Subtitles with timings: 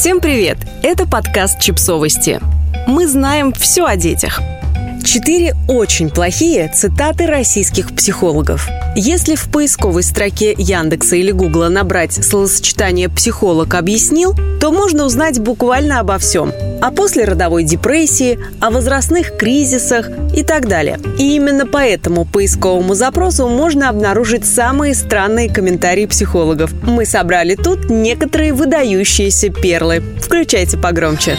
[0.00, 0.56] Всем привет!
[0.82, 2.40] Это подкаст «Чипсовости».
[2.86, 4.40] Мы знаем все о детях.
[5.04, 8.66] Четыре очень плохие цитаты российских психологов.
[8.96, 16.00] Если в поисковой строке Яндекса или Гугла набрать словосочетание «психолог объяснил», то можно узнать буквально
[16.00, 16.50] обо всем.
[16.80, 20.98] О послеродовой депрессии, о возрастных кризисах и так далее.
[21.18, 26.72] И именно по этому поисковому запросу можно обнаружить самые странные комментарии психологов.
[26.82, 30.02] Мы собрали тут некоторые выдающиеся перлы.
[30.20, 31.36] Включайте погромче.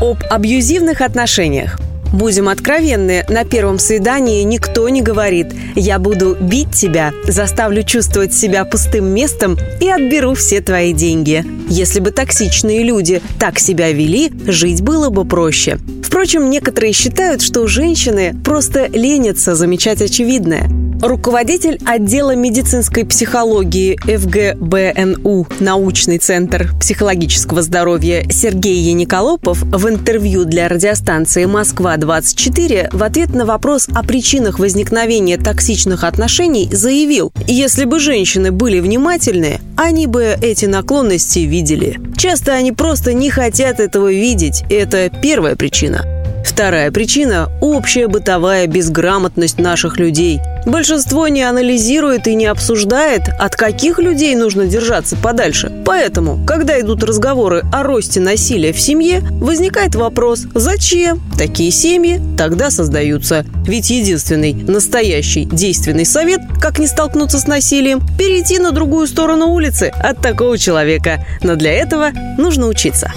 [0.00, 1.78] Об абьюзивных отношениях.
[2.12, 8.64] Будем откровенны, на первом свидании никто не говорит «Я буду бить тебя, заставлю чувствовать себя
[8.64, 11.44] пустым местом и отберу все твои деньги».
[11.68, 15.78] Если бы токсичные люди так себя вели, жить было бы проще.
[16.02, 20.68] Впрочем, некоторые считают, что женщины просто ленятся замечать очевидное–
[21.02, 31.46] Руководитель отдела медицинской психологии ФГБНУ «Научный центр психологического здоровья» Сергей Яниколопов в интервью для радиостанции
[31.46, 38.80] «Москва-24» в ответ на вопрос о причинах возникновения токсичных отношений заявил, если бы женщины были
[38.80, 41.98] внимательны, они бы эти наклонности видели.
[42.18, 46.19] Часто они просто не хотят этого видеть, это первая причина.
[46.44, 50.40] Вторая причина– общая бытовая безграмотность наших людей.
[50.66, 55.72] Большинство не анализирует и не обсуждает, от каких людей нужно держаться подальше.
[55.84, 62.70] Поэтому, когда идут разговоры о росте насилия в семье, возникает вопрос «Зачем?» Такие семьи тогда
[62.70, 63.44] создаются.
[63.66, 69.92] Ведь единственный настоящий действенный совет, как не столкнуться с насилием, перейти на другую сторону улицы
[69.94, 71.24] от такого человека.
[71.42, 73.12] Но для этого нужно учиться.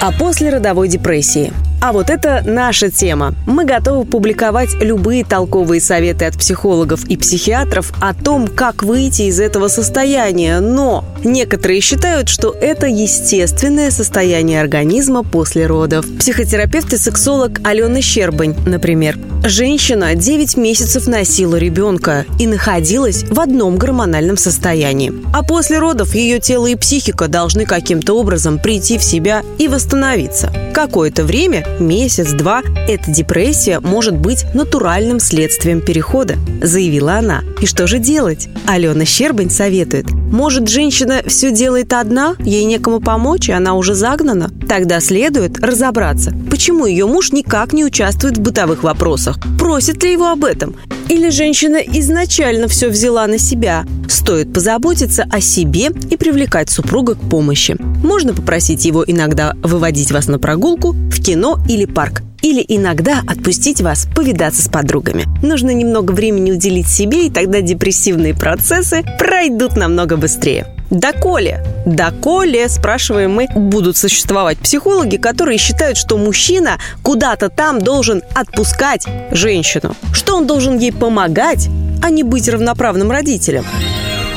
[0.00, 1.52] А после родовой депрессии–
[1.86, 3.36] а вот это наша тема.
[3.46, 9.38] Мы готовы публиковать любые толковые советы от психологов и психиатров о том, как выйти из
[9.38, 10.58] этого состояния.
[10.58, 16.04] Но некоторые считают, что это естественное состояние организма после родов.
[16.18, 19.16] Психотерапевт и сексолог Алена Щербань, например.
[19.44, 25.12] Женщина 9 месяцев носила ребенка и находилась в одном гормональном состоянии.
[25.32, 30.52] А после родов ее тело и психика должны каким-то образом прийти в себя и восстановиться.
[30.74, 37.42] Какое-то время месяц-два, эта депрессия может быть натуральным следствием перехода, заявила она.
[37.60, 38.48] И что же делать?
[38.66, 40.06] Алена Щербань советует.
[40.30, 44.50] Может, женщина все делает одна, ей некому помочь, и она уже загнана?
[44.68, 49.38] Тогда следует разобраться, почему ее муж никак не участвует в бытовых вопросах.
[49.58, 50.74] Просит ли его об этом?
[51.08, 53.84] Или женщина изначально все взяла на себя?
[54.08, 57.76] Стоит позаботиться о себе и привлекать супруга к помощи.
[58.02, 62.22] Можно попросить его иногда выводить вас на прогулку, в кино или парк.
[62.46, 65.24] Или иногда отпустить вас повидаться с подругами.
[65.42, 70.68] Нужно немного времени уделить себе, и тогда депрессивные процессы пройдут намного быстрее.
[70.88, 71.64] Доколе?
[71.86, 79.96] Доколе, спрашиваем мы, будут существовать психологи, которые считают, что мужчина куда-то там должен отпускать женщину,
[80.12, 81.66] что он должен ей помогать,
[82.00, 83.64] а не быть равноправным родителем.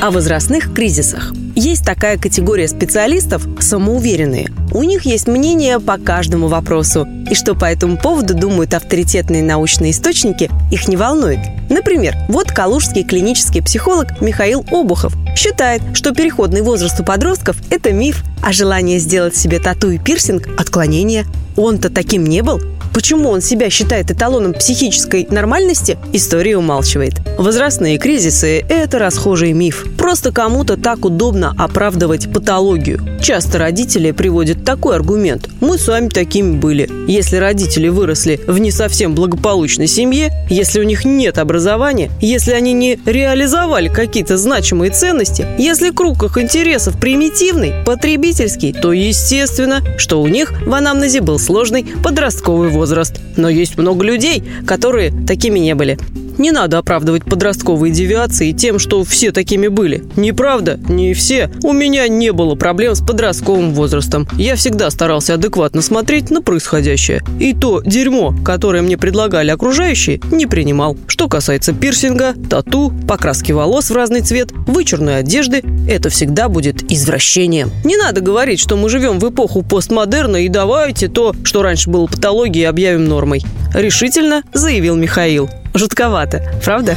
[0.01, 1.33] О возрастных кризисах.
[1.55, 4.47] Есть такая категория специалистов– самоуверенные.
[4.71, 7.05] У них есть мнение по каждому вопросу.
[7.29, 11.39] И что по этому поводу думают авторитетные научные источники, их не волнует.
[11.69, 18.23] Например, вот калужский клинический психолог Михаил Обухов считает, что переходный возраст у подростков– это миф,
[18.41, 21.25] а желание сделать себе тату и пирсинг– отклонение.
[21.57, 22.61] Он-то таким не был.
[22.93, 27.15] Почему он себя считает эталоном психической нормальности, история умалчивает.
[27.39, 29.85] Возрастные кризисы– это расхожий миф.
[29.97, 32.99] Просто кому-то так удобно оправдывать патологию.
[33.21, 35.47] Часто родители приводят такой аргумент.
[35.61, 36.89] Мы сами такими были.
[37.07, 42.73] Если родители выросли в не совсем благополучной семье, если у них нет образования, если они
[42.73, 50.27] не реализовали какие-то значимые ценности, если круг их интересов примитивный, потребительский, то естественно, что у
[50.27, 53.13] них в анамнезе был сложный подростковый возраст.
[53.37, 55.97] Но есть много людей, которые такими не были.
[56.39, 60.05] Не надо оправдывать подростковые девиации тем, что все такими были.
[60.15, 60.79] Неправда?
[60.87, 61.51] Не все.
[61.63, 64.25] У меня не было проблем с подростковым возрастом.
[64.37, 67.21] Я всегда старался адекватно смотреть на происходящее.
[67.41, 70.97] И то дерьмо, которое мне предлагали окружающие, не принимал.
[71.07, 77.69] Что касается пирсинга, тату, покраски волос в разный цвет, вычурной одежды, это всегда будет извращением.
[77.83, 82.07] Не надо говорить, что мы живем в эпоху постмодерна и давайте то, что раньше было
[82.07, 83.43] патологией, объявим нормой.
[83.73, 85.49] Решительно заявил Михаил.
[85.73, 86.95] Жутковато, правда?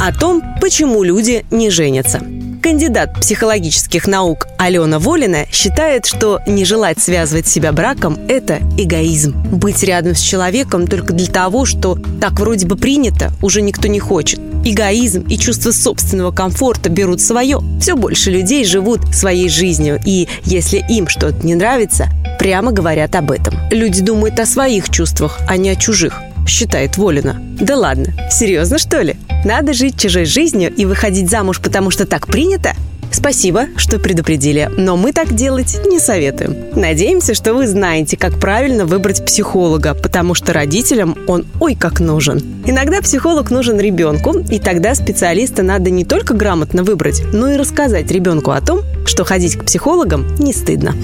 [0.00, 2.20] О том, почему люди не женятся.
[2.62, 9.34] Кандидат психологических наук Алена Волина считает, что не желать связывать себя браком– это эгоизм.
[9.52, 14.00] Быть рядом с человеком только для того, что так вроде бы принято, уже никто не
[14.00, 14.40] хочет.
[14.64, 17.60] Эгоизм и чувство собственного комфорта берут свое.
[17.80, 22.08] Все больше людей живут своей жизнью, и если им что-то не нравится,
[22.38, 23.54] прямо говорят об этом.
[23.70, 27.40] Люди думают о своих чувствах, а не о чужих считает Волина.
[27.60, 29.16] Да ладно, серьезно что ли?
[29.44, 32.74] Надо жить чужой жизнью и выходить замуж, потому что так принято?
[33.10, 36.56] Спасибо, что предупредили, но мы так делать не советуем.
[36.74, 42.42] Надеемся, что вы знаете, как правильно выбрать психолога, потому что родителям он ой как нужен.
[42.66, 48.10] Иногда психолог нужен ребенку, и тогда специалиста надо не только грамотно выбрать, но и рассказать
[48.10, 50.94] ребенку о том, что ходить к психологам не стыдно.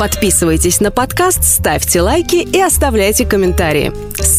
[0.00, 3.92] Подписывайтесь на подкаст, ставьте лайки и оставляйте комментарии.